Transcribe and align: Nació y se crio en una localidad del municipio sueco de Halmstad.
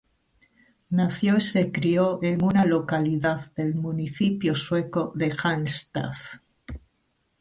Nació 0.89 1.37
y 1.37 1.41
se 1.41 1.71
crio 1.71 2.17
en 2.23 2.43
una 2.43 2.65
localidad 2.65 3.51
del 3.53 3.75
municipio 3.75 4.55
sueco 4.55 5.11
de 5.13 5.31
Halmstad. 5.43 6.15